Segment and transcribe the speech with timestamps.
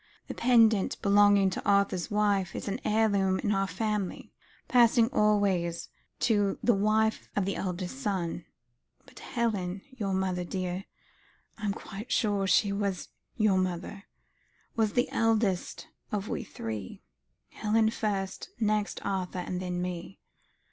[0.29, 4.33] The pendant belonging to Arthur's wife, is an heirloom in our family,
[4.67, 5.89] passing always
[6.21, 8.43] to the wife of the eldest son.
[9.05, 10.85] But Helen, your mother, dear
[11.59, 14.05] I am quite sure she was your mother
[14.75, 17.03] was the eldest of we three.
[17.51, 20.19] Helen first, next Arthur, and then me.